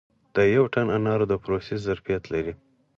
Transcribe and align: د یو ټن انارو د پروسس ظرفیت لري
د 0.35 0.37
یو 0.55 0.65
ټن 0.73 0.87
انارو 0.97 1.25
د 1.31 1.33
پروسس 1.43 1.79
ظرفیت 1.87 2.23
لري 2.33 2.53